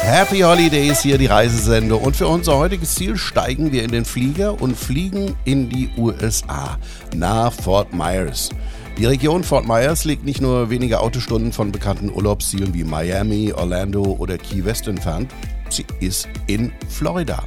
[0.00, 2.02] Happy Holidays, hier die Reisesendung.
[2.02, 6.78] Und für unser heutiges Ziel steigen wir in den Flieger und fliegen in die USA,
[7.14, 8.50] nach Fort Myers.
[8.98, 14.02] Die Region Fort Myers liegt nicht nur wenige Autostunden von bekannten Urlaubszielen wie Miami, Orlando
[14.02, 15.30] oder Key West entfernt,
[15.70, 17.42] sie ist in Florida.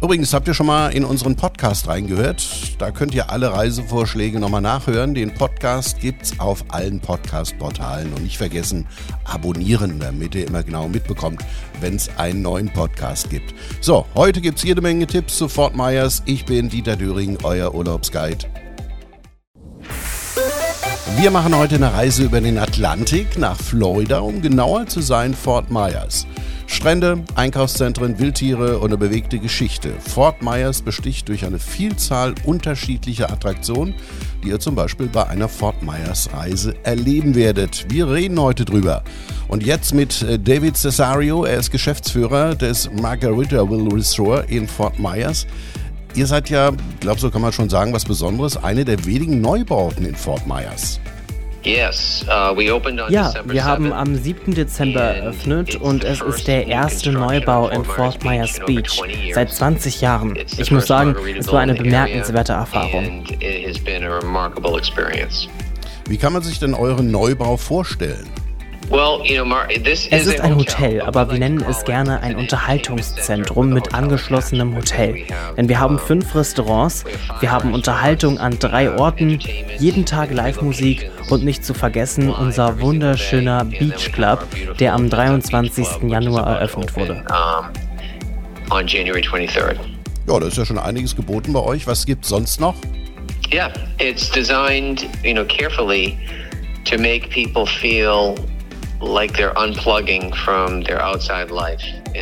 [0.00, 2.80] Übrigens, habt ihr schon mal in unseren Podcast reingehört?
[2.80, 5.12] Da könnt ihr alle Reisevorschläge nochmal nachhören.
[5.12, 8.12] Den Podcast gibt's auf allen Podcast-Portalen.
[8.12, 8.86] Und nicht vergessen,
[9.24, 11.44] abonnieren, damit ihr immer genau mitbekommt,
[11.80, 13.52] wenn es einen neuen Podcast gibt.
[13.80, 16.22] So, heute gibt's jede Menge Tipps zu Fort Myers.
[16.26, 18.46] Ich bin Dieter Düring, euer Urlaubsguide.
[21.16, 25.70] Wir machen heute eine Reise über den Atlantik nach Florida, um genauer zu sein, Fort
[25.70, 26.26] Myers.
[26.66, 29.94] Strände, Einkaufszentren, Wildtiere und eine bewegte Geschichte.
[29.98, 33.94] Fort Myers besticht durch eine Vielzahl unterschiedlicher Attraktionen,
[34.44, 37.86] die ihr zum Beispiel bei einer Fort Myers Reise erleben werdet.
[37.88, 39.02] Wir reden heute drüber.
[39.48, 45.46] Und jetzt mit äh, David Cesario, er ist Geschäftsführer des Margaritaville Resort in Fort Myers.
[46.14, 49.40] Ihr seid ja, ich glaube, so kann man schon sagen, was Besonderes, eine der wenigen
[49.40, 51.00] Neubauten in Fort Myers.
[51.64, 54.54] Uh, ja, wir haben am 7.
[54.54, 59.02] Dezember eröffnet und es ist der erste Neubau in Fort Myers Beach
[59.34, 60.38] seit 20 Jahren.
[60.56, 63.24] Ich muss sagen, es war eine bemerkenswerte Erfahrung.
[66.08, 68.26] Wie kann man sich denn euren Neubau vorstellen?
[68.90, 75.26] Es ist ein Hotel, aber wir nennen es gerne ein Unterhaltungszentrum mit angeschlossenem Hotel.
[75.56, 77.04] Denn wir haben fünf Restaurants,
[77.40, 79.38] wir haben Unterhaltung an drei Orten,
[79.78, 84.46] jeden Tag Live-Musik und nicht zu vergessen unser wunderschöner Beach Club,
[84.78, 85.86] der am 23.
[86.04, 87.24] Januar eröffnet wurde.
[90.26, 91.86] Ja, da ist ja schon einiges geboten bei euch.
[91.86, 92.74] Was gibt es sonst noch?
[93.52, 96.18] Yeah, it's designed, you know, carefully
[96.84, 98.34] to make people feel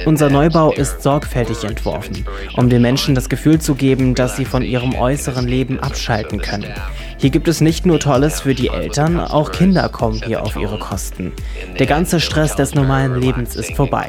[0.05, 4.63] unser Neubau ist sorgfältig entworfen, um den Menschen das Gefühl zu geben, dass sie von
[4.63, 6.75] ihrem äußeren Leben abschalten können.
[7.19, 10.79] Hier gibt es nicht nur Tolles für die Eltern, auch Kinder kommen hier auf ihre
[10.79, 11.33] Kosten.
[11.79, 14.09] Der ganze Stress des normalen Lebens ist vorbei.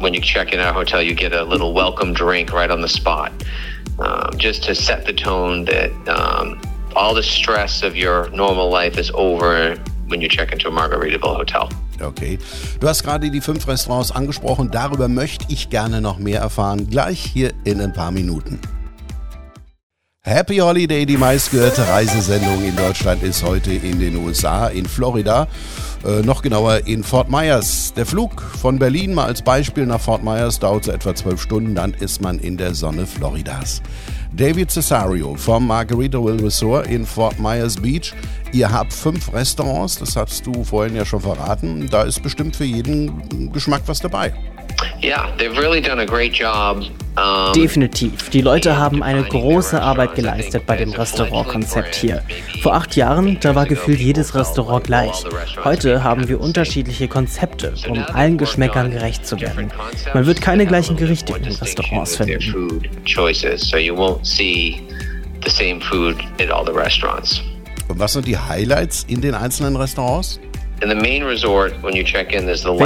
[0.00, 2.88] When you check in our hotel, you get a little welcome drink right on the
[2.88, 3.30] spot,
[3.98, 6.58] um, just to set the tone that um,
[6.96, 9.76] all the stress of your normal life is over
[10.10, 11.68] when you check into a Margaritaville Hotel.
[12.00, 12.38] Okay.
[12.80, 14.70] Du hast gerade die fünf Restaurants angesprochen.
[14.70, 16.88] Darüber möchte ich gerne noch mehr erfahren.
[16.88, 18.60] Gleich hier in ein paar Minuten.
[20.22, 25.48] Happy Holiday, die meistgehörte Reisesendung in Deutschland ist heute in den USA, in Florida,
[26.04, 27.92] äh, noch genauer in Fort Myers.
[27.94, 31.74] Der Flug von Berlin mal als Beispiel nach Fort Myers dauert so etwa zwölf Stunden,
[31.74, 33.82] dann ist man in der Sonne Floridas.
[34.32, 38.14] David Cesario vom Margaritaville Resort in Fort Myers Beach.
[38.52, 41.88] Ihr habt fünf Restaurants, das hast du vorhin ja schon verraten.
[41.90, 44.32] Da ist bestimmt für jeden Geschmack was dabei.
[47.54, 48.30] Definitiv.
[48.30, 52.22] Die Leute haben eine große Arbeit geleistet bei dem Restaurantkonzept hier.
[52.62, 55.24] Vor acht Jahren, da war gefühlt jedes Restaurant gleich.
[55.64, 59.70] Heute haben wir unterschiedliche Konzepte, um allen Geschmäckern gerecht zu werden.
[60.14, 62.80] Man wird keine gleichen Gerichte in den Restaurants finden.
[67.88, 70.38] Und was sind die Highlights in den einzelnen Restaurants?
[70.80, 70.98] Wenn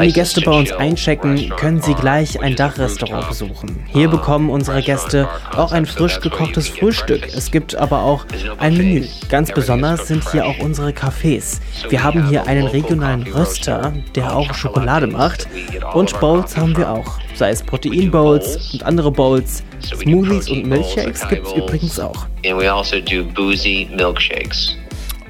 [0.02, 3.84] die Gäste bei uns einchecken, können sie gleich ein Dachrestaurant besuchen.
[3.92, 7.28] Hier bekommen unsere Gäste auch ein frisch gekochtes Frühstück.
[7.28, 8.26] Es gibt aber auch
[8.58, 9.06] ein Menü.
[9.28, 11.60] Ganz besonders sind hier auch unsere Cafés.
[11.88, 15.46] Wir haben hier einen regionalen Röster, der auch Schokolade macht.
[15.92, 17.20] Und Bowls haben wir auch.
[17.34, 19.62] Sei es Protein-Bowls und andere Bowls.
[19.82, 22.26] Smoothies und Milchshakes gibt es übrigens auch.
[22.44, 24.76] And we also do boozy milkshakes.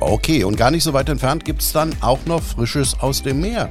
[0.07, 3.41] Okay, und gar nicht so weit entfernt gibt es dann auch noch Frisches aus dem
[3.41, 3.71] Meer.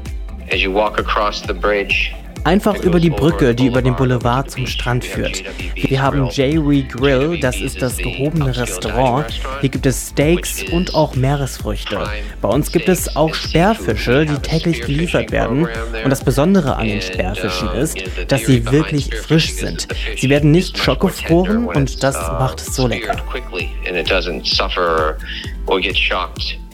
[0.52, 2.12] As you walk across the bridge,
[2.44, 5.44] Einfach über die Brücke, die über den Boulevard zum Strand führt.
[5.76, 9.26] Wir haben J.Ree Grill, das ist das gehobene Restaurant.
[9.62, 12.04] Hier gibt es Steaks und auch Meeresfrüchte.
[12.42, 15.68] Bei uns gibt es auch Sperrfische, die täglich geliefert werden.
[16.04, 17.98] Und das Besondere an den Sperrfischen ist,
[18.28, 19.88] dass sie wirklich frisch sind.
[20.18, 23.16] Sie werden nicht schockgefroren und das macht es so lecker.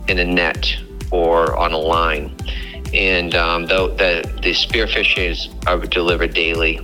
[0.09, 0.75] in a net
[1.11, 2.35] or on a line.
[2.93, 6.79] And um, the, the, the spearfishes are delivered daily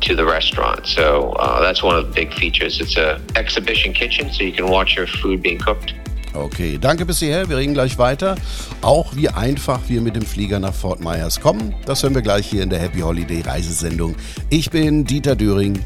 [0.00, 0.86] to the restaurant.
[0.86, 2.80] So uh, that's one of the big features.
[2.80, 5.94] It's a exhibition kitchen, so you can watch your food being cooked.
[6.34, 7.48] Okay, danke bisher.
[7.48, 8.36] Wir reden gleich weiter.
[8.82, 12.46] Auch wie einfach wir mit dem Flieger nach Fort Myers kommen, das hören wir gleich
[12.46, 14.14] hier in der Happy Holiday Reisesendung.
[14.50, 15.80] Ich bin Dieter Döring.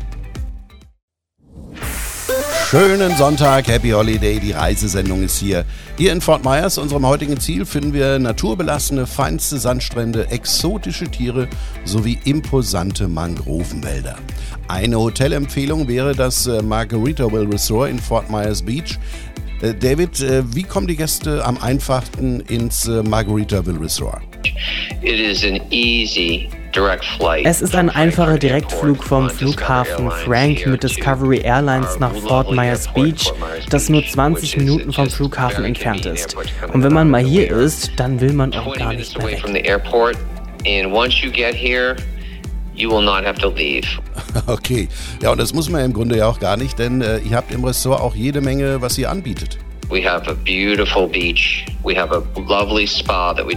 [2.72, 5.66] Schönen Sonntag, Happy Holiday, die Reisesendung ist hier.
[5.98, 11.48] Hier in Fort Myers, unserem heutigen Ziel, finden wir naturbelassene, feinste Sandstrände, exotische Tiere
[11.84, 14.16] sowie imposante Mangrovenwälder.
[14.68, 18.98] Eine Hotelempfehlung wäre das äh, Margaritaville Resort in Fort Myers Beach.
[19.60, 24.31] Äh, David, äh, wie kommen die Gäste am einfachsten ins Margaritaville Resort?
[25.02, 26.48] It is an easy
[27.44, 33.30] es ist ein einfacher Direktflug vom Flughafen Frank mit Discovery Airlines nach Fort Myers Beach,
[33.68, 36.34] das nur 20 Minuten vom Flughafen entfernt ist.
[36.72, 39.44] Und wenn man mal hier ist, dann will man auch gar nicht mehr weg.
[42.74, 43.86] You will not have to leave.
[44.46, 44.88] Okay,
[45.20, 47.52] ja, und das muss man im Grunde ja auch gar nicht, denn äh, ihr habt
[47.52, 49.58] im Ressort auch jede Menge, was ihr anbietet.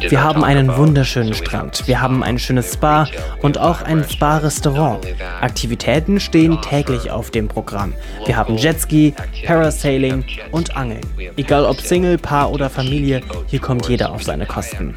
[0.10, 1.88] Wir haben einen wunderschönen Strand.
[1.88, 3.08] Wir haben ein schönes Spa
[3.42, 5.08] und auch ein Spa-Restaurant.
[5.40, 7.94] Aktivitäten stehen täglich auf dem Programm.
[8.26, 9.14] Wir haben Jetski,
[9.46, 11.06] Parasailing und Angeln.
[11.38, 14.96] Egal ob Single, Paar oder Familie, hier kommt jeder auf seine Kosten.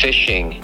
[0.00, 0.60] Fishing.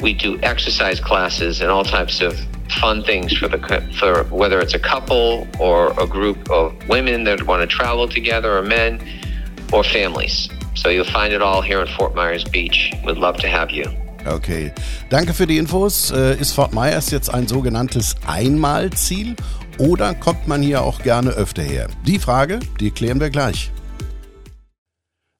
[0.00, 2.34] We do exercise classes and all types of
[2.80, 3.58] fun things for the
[3.98, 8.56] for whether it's a couple or a group of women that want to travel together
[8.58, 9.00] or men
[9.72, 10.48] or families.
[10.74, 12.92] So you'll find it all here in Fort Myers Beach.
[13.04, 13.84] We'd love to have you.
[14.26, 14.72] Okay,
[15.08, 16.10] danke für die Infos.
[16.10, 19.36] Äh, ist Fort Myers jetzt ein sogenanntes Einmalziel
[19.78, 21.88] oder kommt man hier auch gerne öfter her?
[22.06, 23.70] Die Frage, die klären wir gleich.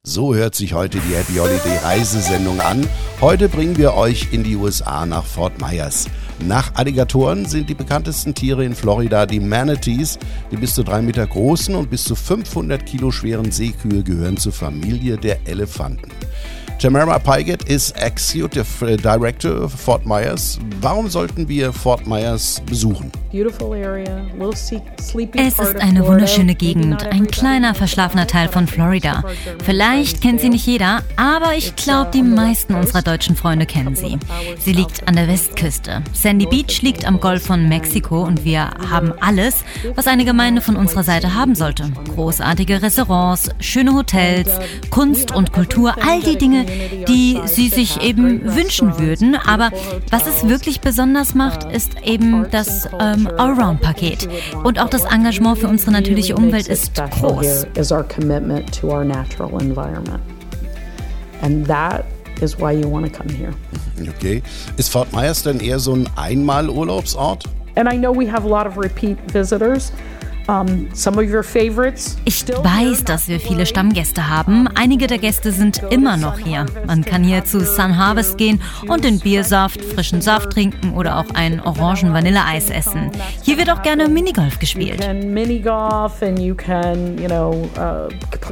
[0.04, 2.88] So hört sich heute die Happy Holiday Reisesendung an.
[3.20, 6.06] Heute bringen wir euch in die USA nach Fort Myers.
[6.40, 10.18] Nach Alligatoren sind die bekanntesten Tiere in Florida die Manatees.
[10.50, 14.52] Die bis zu drei Meter großen und bis zu 500 Kilo schweren Seekühe gehören zur
[14.52, 16.10] Familie der Elefanten.
[16.78, 20.58] Tamara Pygott ist Executive Director of Fort Myers.
[20.82, 23.10] Warum sollten wir Fort Myers besuchen?
[23.32, 23.46] Es
[25.58, 29.24] ist eine wunderschöne Gegend, ein kleiner verschlafener Teil von Florida.
[29.64, 34.18] Vielleicht kennt sie nicht jeder, aber ich glaube, die meisten unserer deutschen Freunde kennen sie.
[34.58, 36.02] Sie liegt an der Westküste.
[36.26, 39.62] Sandy Beach liegt am Golf von Mexiko und wir haben alles,
[39.94, 41.88] was eine Gemeinde von unserer Seite haben sollte.
[42.16, 44.50] Großartige Restaurants, schöne Hotels,
[44.90, 46.66] Kunst und Kultur, all die Dinge,
[47.06, 49.36] die sie sich eben wünschen würden.
[49.36, 49.70] Aber
[50.10, 54.28] was es wirklich besonders macht, ist eben das ähm, Allround-Paket.
[54.64, 57.68] Und auch das Engagement für unsere natürliche Umwelt ist groß.
[61.42, 63.52] And that is why you want to come here.
[64.08, 64.42] Okay.
[64.76, 67.44] Ist Fort Myers denn eher so ein Einmal-Urlaubsort?
[67.76, 69.92] And I know we have a lot of repeat visitors.
[72.24, 74.68] Ich weiß, dass wir viele Stammgäste haben.
[74.68, 76.66] Einige der Gäste sind immer noch hier.
[76.86, 81.26] Man kann hier zu Sun Harvest gehen und den Biersaft, frischen Saft trinken oder auch
[81.34, 83.10] ein Orangen-Vanilleeis essen.
[83.42, 85.00] Hier wird auch gerne Minigolf gespielt.
[85.14, 87.68] Minigolf and you can, you know,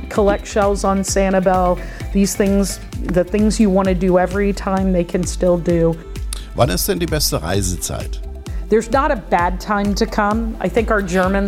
[0.08, 1.76] collect shells on Sanibel.
[2.12, 2.80] These things,
[3.12, 5.94] the things you want to do every time, they can still do.
[6.56, 8.23] Wann ist denn die beste Reisezeit?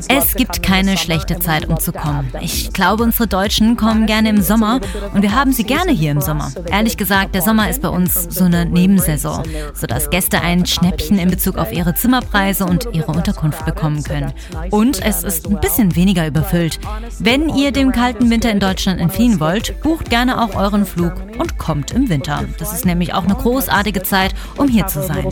[0.09, 2.33] Es gibt keine schlechte Zeit, um zu kommen.
[2.41, 4.81] Ich glaube, unsere Deutschen kommen gerne im Sommer
[5.13, 6.53] und wir haben sie gerne hier im Sommer.
[6.71, 9.43] Ehrlich gesagt, der Sommer ist bei uns so eine Nebensaison,
[9.75, 14.33] sodass Gäste ein Schnäppchen in Bezug auf ihre Zimmerpreise und ihre Unterkunft bekommen können.
[14.71, 16.79] Und es ist ein bisschen weniger überfüllt.
[17.19, 21.59] Wenn ihr dem kalten Winter in Deutschland entfliehen wollt, bucht gerne auch euren Flug und
[21.59, 22.45] kommt im Winter.
[22.59, 25.25] Das ist nämlich auch eine großartige Zeit, um hier zu sein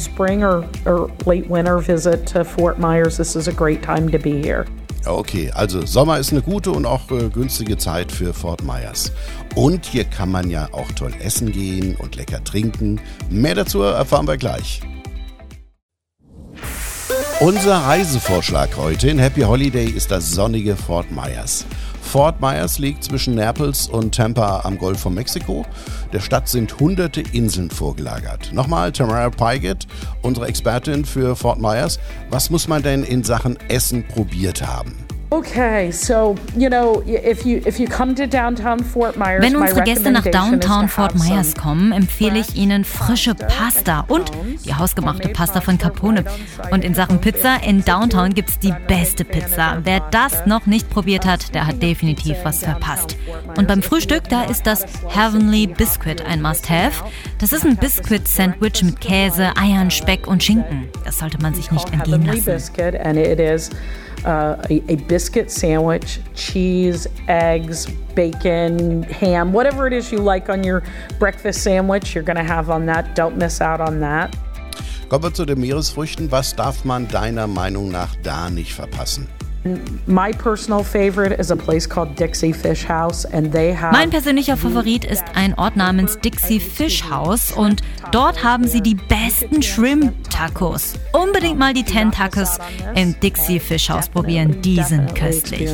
[1.85, 4.65] visit to Fort Myers, this is a great time to be here.
[5.07, 9.13] Okay, also Sommer ist eine gute und auch äh, günstige Zeit für Fort Myers.
[9.55, 13.01] Und hier kann man ja auch toll essen gehen und lecker trinken.
[13.29, 14.81] Mehr dazu erfahren wir gleich.
[17.41, 21.67] Unser Reisevorschlag heute in Happy Holiday ist das sonnige Fort Myers.
[22.05, 25.67] Fort Myers liegt zwischen Naples und Tampa am Golf von Mexiko.
[26.13, 28.53] Der Stadt sind hunderte Inseln vorgelagert.
[28.53, 29.89] Nochmal Tamara Pygott,
[30.23, 31.99] unsere Expertin für Fort Myers.
[32.31, 34.95] Was muss man denn in Sachen Essen probiert haben?
[35.31, 39.83] Okay, so, you know, if you, if you come to downtown Fort Myers, Wenn unsere
[39.83, 44.31] Gäste nach Downtown Fort Myers kommen, empfehle ich ihnen frische Pasta und
[44.65, 46.25] die hausgemachte Pasta von Capone.
[46.71, 49.79] Und in Sachen Pizza, in Downtown gibt es die beste Pizza.
[49.83, 53.17] Wer das noch nicht probiert hat, der hat definitiv was verpasst.
[53.57, 57.05] Und beim Frühstück, da ist das Heavenly Biscuit ein Must-Have.
[57.39, 60.89] Das ist ein Biscuit-Sandwich mit Käse, Eiern, Speck und Schinken.
[61.05, 63.75] Das sollte man sich nicht entgehen lassen.
[64.25, 70.65] Uh, a, a biscuit sandwich, cheese, eggs, bacon, ham, whatever it is you like on
[70.65, 70.83] your
[71.19, 73.15] breakfast sandwich, you're going to have on that.
[73.15, 74.35] Don't miss out on that.
[75.09, 76.33] Kommen wir zu den Meeresfrüchten.
[76.33, 79.29] Was darf man deiner Meinung nach da nicht verpassen?
[80.07, 80.37] Mein
[84.11, 87.81] persönlicher Favorit ist ein Ort namens Dixie Fish House und
[88.13, 90.97] dort haben sie die besten Shrimp Tacos.
[91.13, 92.59] Unbedingt mal die Ten Tacos
[92.95, 95.71] im Dixie Fish House probieren, die sind köstlich.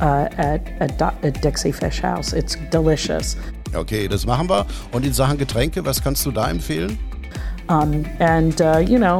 [0.00, 2.32] At, at, at Dixie Fish House.
[2.32, 3.36] It's delicious.
[3.74, 4.66] Okay, das machen wir.
[4.92, 6.98] Und in Sachen Getränke, was kannst du da empfehlen?
[7.68, 9.18] Um, and, uh, you know,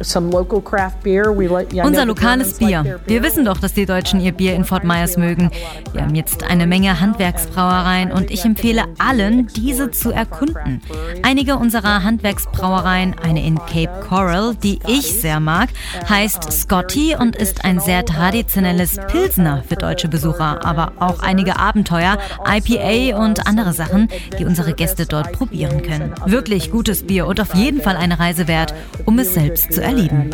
[0.00, 1.32] some local craft beer.
[1.36, 2.82] We let, yeah, Unser lokales Bier.
[2.82, 5.50] Like Wir wissen doch, dass die Deutschen ihr Bier in Fort Myers mögen.
[5.92, 10.80] Wir haben jetzt eine Menge Handwerksbrauereien und ich empfehle allen, diese zu erkunden.
[11.22, 15.70] Einige unserer Handwerksbrauereien, eine in Cape Coral, die ich sehr mag,
[16.08, 22.18] heißt Scotty und ist ein sehr traditionelles Pilsner für deutsche Besucher, aber auch einige Abenteuer,
[22.46, 24.08] IPA und andere Sachen,
[24.38, 26.14] die unsere Gäste dort probieren können.
[26.26, 28.74] Wirklich gutes Bier und auf jeden jeden Fall eine Reise wert,
[29.04, 30.30] um es selbst zu erleben.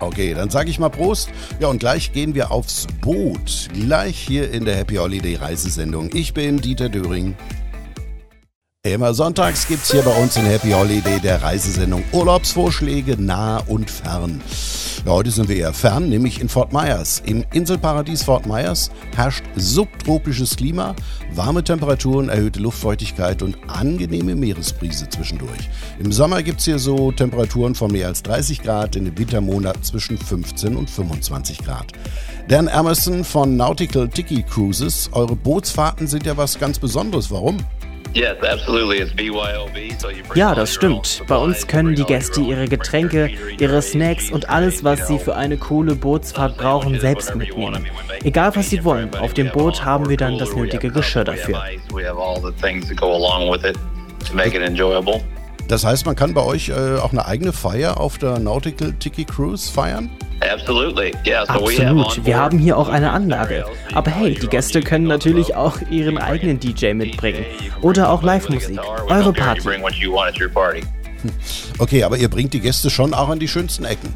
[0.00, 1.30] Okay, dann sage ich mal Prost.
[1.60, 3.68] Ja, und gleich gehen wir aufs Boot.
[3.74, 6.10] Gleich hier in der Happy Holiday Reisesendung.
[6.14, 7.34] Ich bin Dieter Döring.
[8.82, 13.90] Immer sonntags gibt es hier bei uns in Happy Holiday der Reisesendung Urlaubsvorschläge nah und
[13.90, 14.40] fern.
[15.04, 17.22] Ja, heute sind wir eher fern, nämlich in Fort Myers.
[17.26, 20.96] Im Inselparadies Fort Myers herrscht subtropisches Klima,
[21.34, 25.68] warme Temperaturen, erhöhte Luftfeuchtigkeit und angenehme Meeresbrise zwischendurch.
[25.98, 29.82] Im Sommer gibt es hier so Temperaturen von mehr als 30 Grad, in den Wintermonaten
[29.82, 31.92] zwischen 15 und 25 Grad.
[32.48, 37.30] Dan Emerson von Nautical Tiki Cruises, eure Bootsfahrten sind ja was ganz Besonderes.
[37.30, 37.58] Warum?
[40.34, 41.22] Ja, das stimmt.
[41.28, 45.56] Bei uns können die Gäste ihre Getränke, ihre Snacks und alles, was sie für eine
[45.56, 47.86] coole Bootsfahrt brauchen, selbst mitnehmen.
[48.24, 51.62] Egal was sie wollen, auf dem Boot haben wir dann das nötige Geschirr dafür.
[55.68, 59.24] Das heißt, man kann bei euch äh, auch eine eigene Feier auf der Nautical Tiki
[59.24, 60.10] Cruise feiern?
[61.48, 62.24] Absolut.
[62.24, 63.64] Wir haben hier auch eine Anlage.
[63.92, 67.44] Aber hey, die Gäste können natürlich auch ihren eigenen DJ mitbringen.
[67.82, 68.80] Oder auch Live-Musik.
[69.08, 69.60] Eure Party.
[71.78, 74.14] Okay, aber ihr bringt die Gäste schon auch an die schönsten Ecken.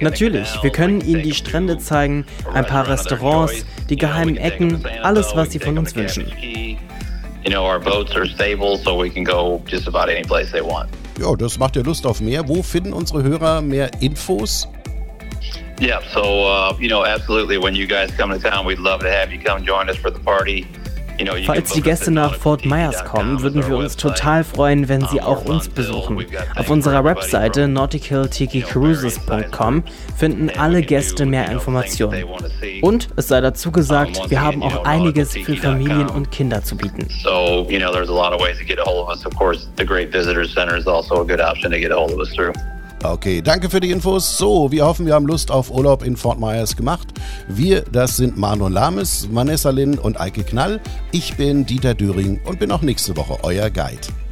[0.00, 5.52] Natürlich, wir können ihnen die Strände zeigen, ein paar Restaurants, die geheimen Ecken, alles, was
[5.52, 6.30] sie von uns wünschen.
[7.44, 10.60] You know, our boats are stable, so we can go just about any place they
[10.62, 10.88] want.
[11.20, 12.48] Ja, das macht ja Lust auf mehr.
[12.48, 14.68] Wo finden unsere Hörer mehr Infos?
[15.80, 17.58] Yeah, so uh, you know, absolutely.
[17.58, 20.10] When you guys come to town, we'd love to have you come join us for
[20.10, 20.66] the party.
[21.46, 25.44] Falls die Gäste nach Fort Myers kommen, würden wir uns total freuen, wenn sie auch
[25.44, 26.24] uns besuchen.
[26.56, 29.84] Auf unserer Webseite nauticaltikicruises.com
[30.16, 32.24] finden alle Gäste mehr Informationen.
[32.82, 37.08] Und es sei dazu gesagt, wir haben auch einiges für Familien und Kinder zu bieten.
[37.22, 39.26] So, you know, there's a lot of ways to get a hold of us.
[39.26, 42.12] Of course, the Great Visitor Center is also a good option to get a hold
[42.12, 42.52] of us through.
[43.04, 44.38] Okay, danke für die Infos.
[44.38, 47.08] So, wir hoffen, wir haben Lust auf Urlaub in Fort Myers gemacht.
[47.48, 50.80] Wir, das sind Manon Lames, Vanessa Lynn und Eike Knall.
[51.12, 54.23] Ich bin Dieter Döring und bin auch nächste Woche euer Guide.